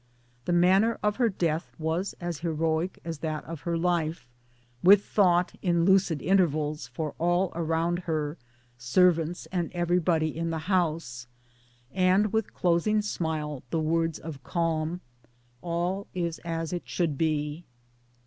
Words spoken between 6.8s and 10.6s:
for all around her, servants, and everybody in the